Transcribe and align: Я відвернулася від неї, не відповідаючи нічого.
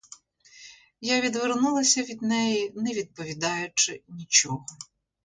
Я 1.01 1.21
відвернулася 1.21 2.03
від 2.03 2.21
неї, 2.21 2.71
не 2.75 2.93
відповідаючи 2.93 4.03
нічого. 4.07 4.65